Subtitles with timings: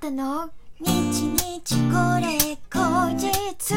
[0.00, 0.50] たの？
[0.80, 3.74] 日日これ後日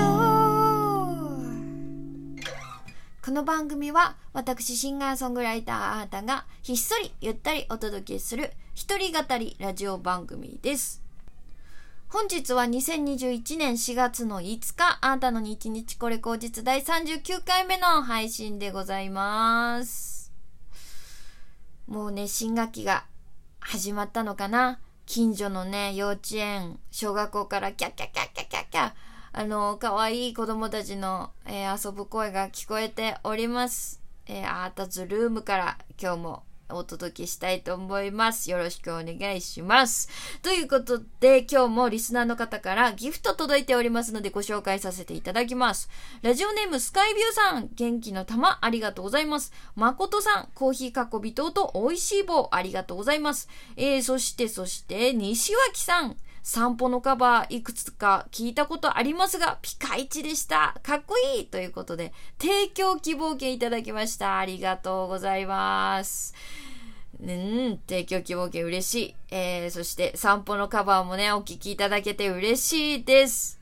[3.26, 11.04] この番組は私シンガーソングライターあーたがひっそりゆったりお届けする一人語りラジオ番組です。
[12.08, 14.46] 本日は2021年4月の5
[14.78, 20.32] 日、あーたの日日これ後日第39回目の配信でございます。
[21.86, 23.04] もうね、新学期が
[23.60, 24.80] 始まったのかな？
[25.06, 28.92] 近所のね、幼稚園、小学校からキャッキャッキャッキャッキャッキャッ
[29.34, 34.02] あの、可愛い子供たちの、えー遊ぶ声が聞こえております。
[34.26, 38.50] えーアータズルームから今日もお届けしたいと思います。
[38.50, 40.10] よろしくお願いします。
[40.42, 45.90] ということで、今日もリスナーの方からギフト届いておりますのでご紹介させていただきます。
[46.22, 49.54] ラジオネームスカイビューさん、元気の玉ありがとうございます。
[49.76, 53.50] まことさん、コーヒーかっこ微糖と美味しい棒ありがとうございます。
[53.76, 60.76] えー、そしてそして、西脇さん、散歩のカバーいくつか聞いたことありますが、ピカイチでした。
[60.84, 64.38] かっこいいということで、提供希望券いただきました。
[64.38, 66.36] ありがとうございます。
[67.22, 69.16] うん、提供希望券嬉しい。
[69.32, 73.60] えー、そして散歩のカバーもね、お聞きいただけて嬉しいです。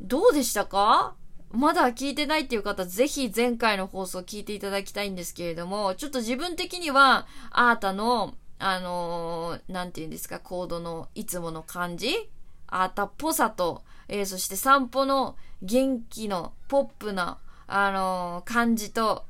[0.00, 1.14] どうでしたか？
[1.50, 12.28] まだ聞いてないっていう方、ぜひ前回の放送聞いていただきたいんですけれども、ちょっと自分的には、あーたの、あのーなんて言うんですか、コードのいつもの感じ？
[12.66, 19.24] あたっぽさと、えーそして散歩の元気のポップな、あのー感じと、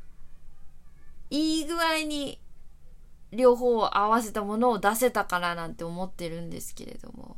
[1.31, 2.41] いい具合に
[3.33, 7.37] 両方を合わせたものを出せたかななんて思ってるんですけれども。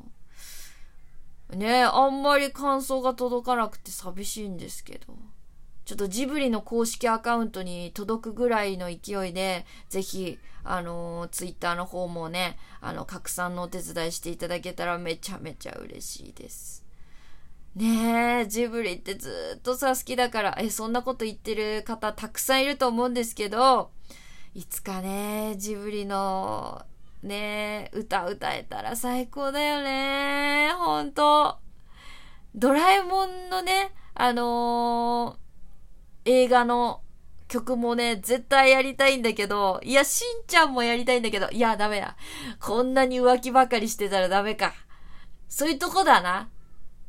[1.51, 5.15] ねえ、あんまり感想が届かなくて寂しいんですけど。
[5.91, 16.85] ちょっとジブリの公式アカウントに届くぐらいの勢いで、ぜひ、あのツイッターの方もね、あの、拡散のお手伝いしていただけたらめちゃめちゃ嬉しいです。
[17.75, 23.91] ねえ、ジブリってずっとさ、好きだから、え、そんなこと言ってる方たくさんいると思うんですけど、
[24.55, 26.87] いつかね、ジブリの、
[27.25, 30.71] ねえ、歌歌えたら最高だよね。
[30.79, 31.59] ほんと。
[32.55, 35.50] ドラえもんのね、あのー
[36.31, 37.03] 映画の
[37.49, 42.17] 曲もね、絶対やりたいんだけど、いや、しんちゃんもやりたいんだけど、いや、ダメだ。
[42.61, 44.73] こんなに浮気ばかりしてたらダメか。
[45.49, 46.49] そういうとこだな。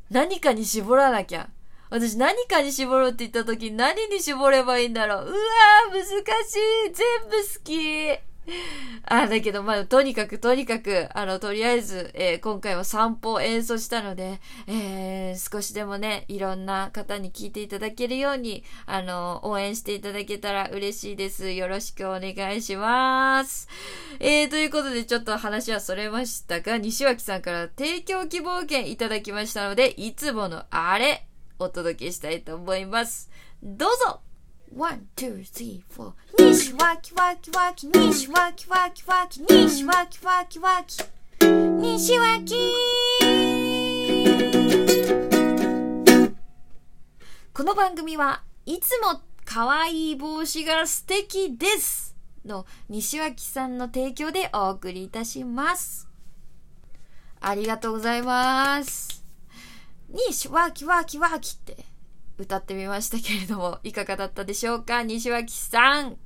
[0.10, 1.50] 何かに絞らなきゃ。
[1.92, 5.26] 私何かに絞るって言った時何に絞ればいいんだろう。
[5.26, 6.92] うわー、難しい。
[6.92, 8.31] 全部好き。
[9.06, 21.52] あ、だけど、まあ、とにかく、とにかく、あの、とりあえず、えー今回は散歩を演奏したので、えー少しでもね、いろんな方に聞いていただけるように、あの、応援していただけたら嬉しいです。
[21.52, 23.68] よろしくお願いします。
[24.20, 31.28] えー、ということで、ちょっと話はそれましたが、西脇さんから提供希望券いただきましたので、いつものあれ、
[31.60, 33.30] お届けしたいと思います。
[33.64, 34.22] どうぞ
[34.76, 36.14] !one, two, three, four.
[36.38, 41.04] 西脇脇脇、西脇脇脇、西脇脇脇、
[41.40, 42.56] 西脇
[47.54, 52.16] この番組はいつも可愛い帽子が素敵です
[52.46, 56.08] の西脇さんの提供でお送りいたします。
[57.40, 59.24] ありがとうございます。
[60.30, 61.91] 西脇脇脇って
[62.42, 65.04] 歌ってみましたけれども、 いかがだったでしょうか？
[65.04, 66.18] 西脇さん。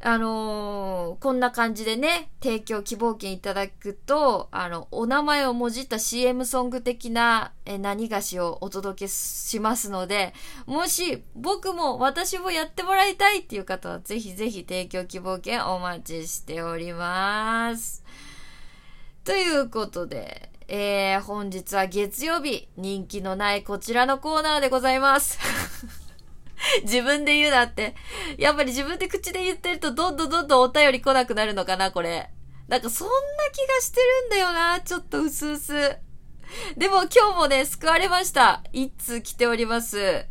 [0.00, 10.34] あのーこんな感じでね、提供希望券いただくと、あの、お名前をもじった CM ソング的なえ何菓子をお届けしますので、
[10.66, 18.04] もし僕も私もやってもらいたいっていう方は、ぜひぜひ提供希望券お待ちしております。
[19.24, 25.38] ということで、えー、本日は月曜日、人気のないこちらのコーナーでございます。
[26.84, 27.94] 自分で言うなって。
[28.36, 32.28] やっぱり自分で口で言ってるとどんどんどんどんお便り来なくなるのかな、これ。
[32.68, 33.14] なんかそんな
[33.50, 35.98] 気がしてるんだよな、ちょっとうすうす。
[36.76, 38.62] でも今日もね、救われました。
[38.72, 40.26] 一通来ております。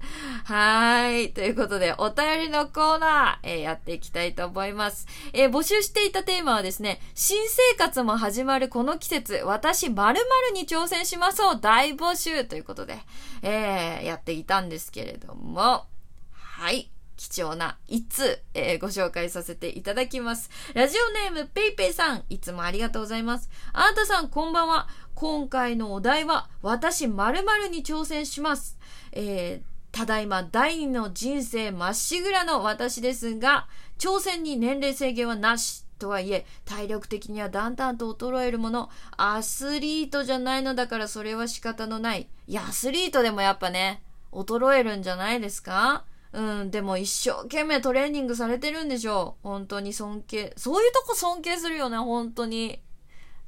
[0.46, 1.34] はーい。
[1.34, 5.08] ということで、お便りのコーナー、えーやっていきたいと思います。
[5.34, 13.00] えー募集していたテーマはですね、新生活も始まるこの季節、私〇〇に挑戦しますを大募集ということで、
[13.42, 15.86] えーやっていたんですけれども、
[16.34, 16.90] はい。
[17.18, 20.50] 貴重な一通、えーご紹介させていただきます。
[20.74, 23.50] ラジオネームペイペイさん、いつもありがとうございます。
[23.74, 24.88] あなたさん、こんばんは。
[25.16, 28.78] 今回のお題は、私〇〇に挑戦します。
[29.12, 33.68] えーただいま第二の人生まっしぐらの私ですが、
[33.98, 38.92] 挑戦に年齢制限はなしとはいえ、体力的にはだんだんと衰えるもの。
[39.16, 42.28] アスリートじゃないのだからそれは仕方のない。
[42.48, 46.04] いや、アスリートでもやっぱね、衰えるんじゃないですか？
[46.38, 49.48] うん、でも一生懸命トレーニングされてるんでしょう。
[49.48, 50.54] 本当に尊敬。
[50.56, 52.80] そういうとこ尊敬するよね、本当に。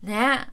[0.01, 0.49] ね。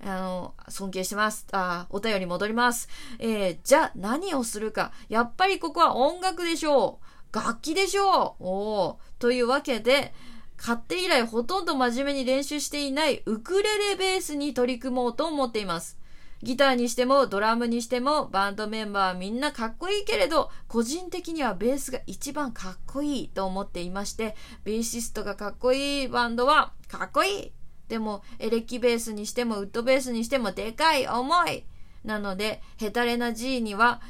[0.00, 1.48] あの、尊敬してます。
[1.50, 2.88] あ、お便り戻ります。
[3.18, 4.92] えー、じゃあ何をするか。
[5.08, 7.00] やっぱりここは音楽でしょ
[7.32, 7.36] う。
[7.36, 8.44] 楽器でしょう。
[8.44, 10.14] おというわけで、
[10.56, 15.98] 買って以来ほとんど真面目に練習していないウクレレベースに取り組もうと思っています。
[16.42, 27.52] ギターにしてもドラムにしてもバンドメンバーはみんなかっこいいけれど個人的にはベースが一番かっこいいと思っていましてベーシストがかっこいいバンドはかっこいい
[27.88, 31.64] でもエレキベースにしてもウッドベースにしてもでかい重い
[32.04, 34.00] なのでヘタレな G には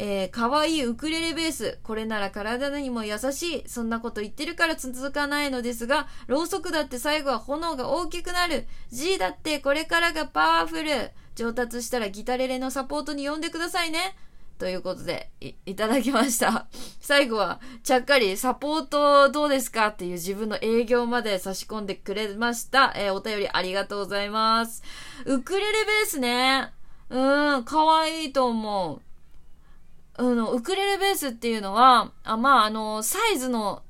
[0.00, 1.80] えー、かわいいウクレレベース。
[1.82, 3.64] これなら体にも優しい。
[3.66, 8.66] そんなこと言ってるから続かないのですが、ろうそくだって最後は炎が大きくなる。
[8.92, 11.10] G だってこれからがパワフル。
[11.38, 14.16] 上達したらギタレレのサポートに呼んでくださいね。
[14.58, 16.66] ということでい、いただきました。
[17.00, 22.92] 最後は、ちゃっかりサポートどうですかっていう自分の営業まで差し込んでくれました。
[22.96, 24.82] えー、お便りありがとうございます。
[25.26, 26.72] ウクレレベースね。
[27.08, 29.00] うん、かわいいと思
[30.16, 30.24] う。
[30.24, 33.84] うん、ウクレレベースっていうのは、あまあ、あの、サイズの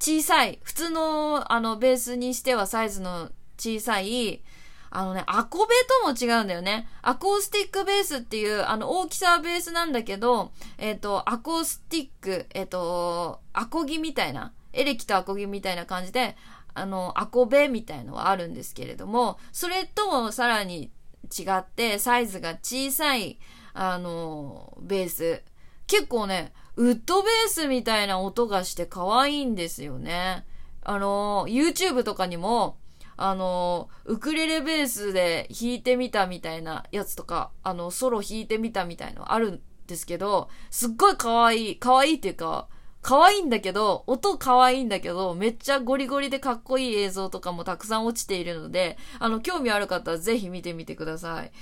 [0.00, 4.42] 小さい、普通の、あの、ベースにしてはサイズの小さい、
[4.90, 6.88] あのね、アコベとも違うんだよね。
[7.02, 16.36] アコースティックベースっていう、あの、大きさはベースなんだけど、えっ、ー、と、アコースティック、えっ、ー、と、アコギみたいな、エレキとアコギみたいな感じで、
[16.74, 20.90] あの、アコベみたいのはあるんですけれども、それともさらに
[21.36, 23.38] 違って、サイズが小さい、
[23.74, 25.42] あの、ベース。
[25.86, 30.46] 結構ね、ウッドベースみたいな音がして可愛いんですよね。
[30.82, 32.76] あの、YouTube とかにも、
[33.18, 42.68] あの、ウクレレベースで弾いてみたみたいなやつとか、あの、ソロ弾いてみたみたいのあるんですけど、すっごい可愛い、可愛いっていうか、
[43.02, 51.52] 可愛いんだけど、音可愛いんだけど、めっちゃゴリゴリでかっこいい映像とかもたくさん落ちているので、あの、興味ある方はぜひ見てみてください。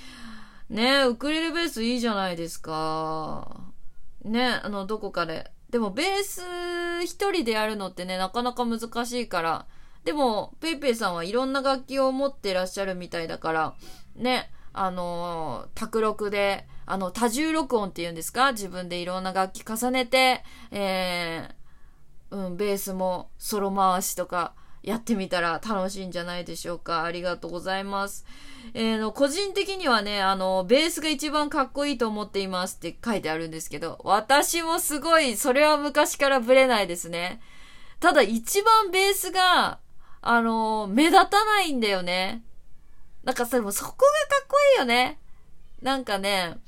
[0.69, 3.61] ねウクレレベースいいじゃないですか。
[4.25, 5.50] ねあの、どこかで。
[5.70, 6.43] でも、ベース
[7.05, 9.67] 一人でやるのってね、なかなか難しいから、
[10.06, 13.75] でも、ペイペイさんはいろんな楽器を持ってらっしゃるみたいだから、
[14.14, 18.53] ね、あのー、卓録で、あの、多重録音っていうんですか？
[18.53, 24.55] 自分でいろんな楽器重ねて、えー、うん、ベースもソロ回しとか
[24.85, 27.03] やってみたら楽しいんじゃないでしょうか？
[27.03, 28.25] ありがとうございます。
[28.75, 37.41] えー、の、個人的にはね、あの、ベースが一番かっこいいと思っていますって書いてあるんですけど、私もすごい、それは昔からブレないですね。
[37.99, 39.81] ただ一番ベースが
[40.20, 42.42] あの、目立たないんだよね。
[43.24, 45.18] なんかそれもそこがかっこいいよね。
[45.82, 46.58] なんかね、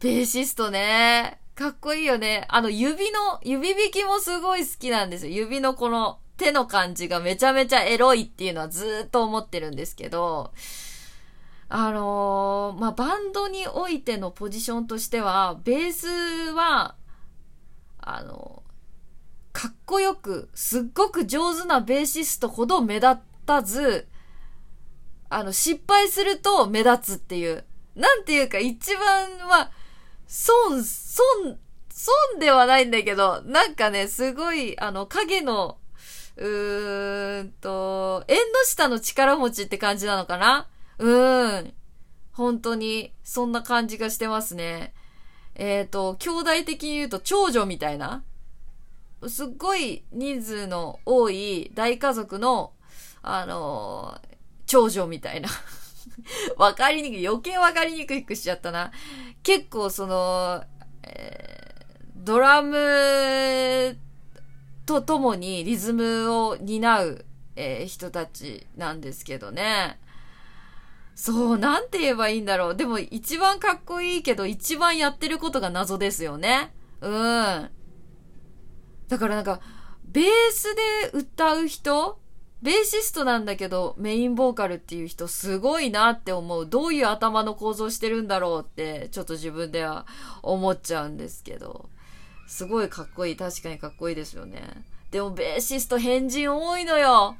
[0.00, 2.46] ベーシストね、かっこいいよね。
[2.48, 5.32] あの指の、指弾きもすごい好きなんですよ。
[5.32, 10.52] 指のこの手の感じがめちゃめちゃエロいっていうのはずっと思ってるんですけど、
[11.68, 16.08] あのー、まあ、バンドにおいてのポジションとしては、ベース
[16.52, 16.96] は、
[18.00, 18.62] あの
[19.52, 23.16] かっこよく、すっごく上手なベーシストほど目立
[23.46, 24.06] たず、
[25.28, 27.64] あの、失敗すると目立つっていう。
[27.94, 29.70] なんていうか、一番は、
[30.26, 31.58] 損、損、
[31.90, 35.78] 損ではないんだけど、なんかね、すごい、あの、影の、
[36.36, 40.68] うーんと、縁の下の力持ちって感じなのかな？
[40.98, 41.74] うーん。
[42.32, 44.94] 本当に、そんな感じがしてますね。
[45.56, 48.24] えっ、ー、と、兄弟的に言うと長女みたいな
[49.28, 52.72] すっごい人数の多い大家族の、
[53.22, 54.36] あのー、
[54.66, 55.48] 長女みたいな。
[56.56, 57.26] わかりにくい。
[57.26, 58.92] 余計わかりにくくしちゃったな。
[59.42, 60.64] 結構その、
[61.02, 63.98] えー、ドラム
[64.86, 67.24] とともにリズムを担う、
[67.56, 69.98] えー、人たちなんですけどね。
[71.14, 72.74] そう、なんて言えばいいんだろう。
[72.74, 76.72] でも一番かっこいいけど一番やってることが謎ですよね。
[77.02, 77.70] うん。
[79.10, 79.60] だからなんか、
[80.04, 80.74] ベース
[81.12, 82.18] で歌う人
[82.62, 86.66] ベーシストなんだけどメインボーカルっていう人すごいなって思う。
[86.66, 90.06] どういう頭の構造してるんだろうってちょっと自分では
[90.42, 91.88] 思っちゃうんですけど。
[92.46, 93.36] すごいかっこいい。
[93.36, 94.62] 確かにかっこいいですよね。
[95.10, 97.36] でもベーシスト変人多いのよ。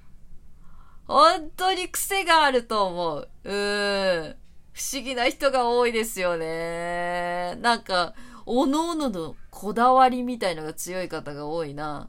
[1.07, 3.29] 本当に癖があると思う。
[3.45, 4.37] うーん。
[4.73, 7.57] 不思議な人が多いですよね。
[7.61, 8.15] なんか、
[8.50, 12.09] おのおののこだわりみたいのが強い方が多いな。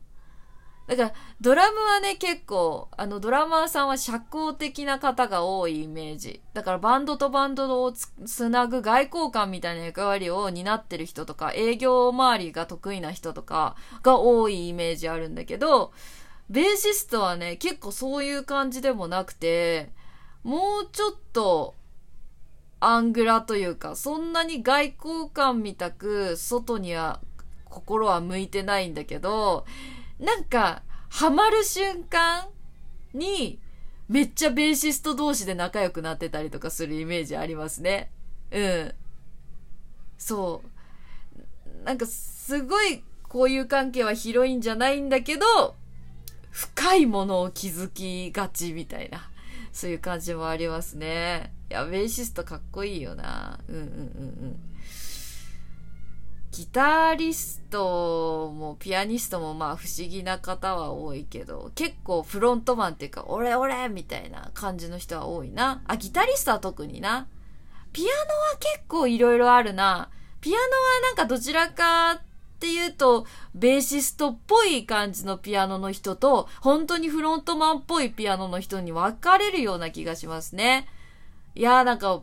[0.88, 6.42] だから、ドラムはね、結構、あの、ドラマーさんは社交的な方が多いイメージ。
[6.54, 15.94] だから、バンドとバンドをつなぐ外交官みたいな役割を担ってる人とか、営業周りが得意な人とかが多いイメージあるんだけど、
[16.50, 19.92] ベーシストはね、結構そういう感じでもなくて、
[20.44, 21.76] もうちょっと、
[22.82, 27.22] アングラというか、そんなに外交官みたく、外には、
[27.66, 29.66] 心は向いてないんだけど、
[30.20, 32.48] なんか、ハマる瞬間
[33.14, 33.60] に、
[34.10, 38.12] めっちゃベーシスト同士で仲良くなってたりとかするイメージありますね。
[38.50, 38.94] うん。
[40.18, 41.86] そう。
[41.86, 45.76] なんか、すごい、こういう関係は広いんじゃないんだけど、
[46.50, 49.31] 深いものを気づきがちみたいな、
[49.72, 51.54] そういう感じもありますね。
[51.70, 53.60] いや、ベーシストかっこいいよな。
[53.68, 53.88] うんうんうんう
[54.48, 54.60] ん。
[56.52, 65.82] ギタリストもピアニストもまあ不思議な方は多いけど、結構フロントマンっていうか、俺俺みたいな感じの人は多いな。
[65.88, 67.28] あ、ギタリストは特にな。
[67.94, 70.10] ピアノは結構いろいろあるな。
[70.42, 70.68] ピアノは
[71.04, 72.22] なんかどちらか
[72.62, 73.26] って言うと、
[73.56, 80.88] ベーシストっぽい感じのピアノの人と、本当にフロントマンっぽいピアノの人に分かれるような気がしますね。
[81.56, 82.22] いやーなんか、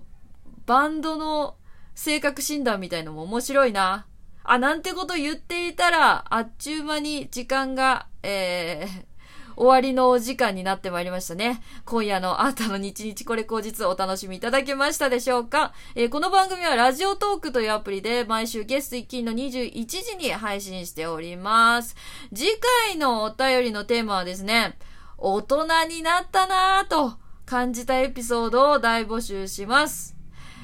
[0.65, 1.57] バンドの
[1.97, 4.07] 性格診断みたいのも面白いな。
[4.45, 9.05] あ、なんてこと言っていたら、あっちゅう間に時間が、えー、
[9.59, 11.61] 終わりのお時間になってまいりましたね。
[11.85, 21.97] 今夜のあーたの日日これ後日お楽しみいただけましたでしょうか、えー、この番組はラジオトークというアプリで毎週ゲスト1金の21時に配信しております。
[22.33, 22.53] 次
[22.87, 24.79] 回のお便りのテーマはですね、
[25.17, 30.18] 大人になったなぁと感じたエピソードを大募集します。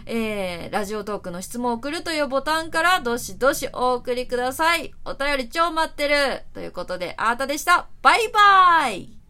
[0.06, 4.94] えー、ラジオトークの質問を送るというボタンからどしどしお送りください。
[5.04, 7.88] お便り超待ってるということで、あーたでした。
[8.02, 9.23] バイバーイ